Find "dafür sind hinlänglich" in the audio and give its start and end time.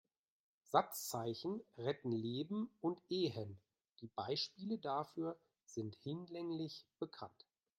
4.79-6.87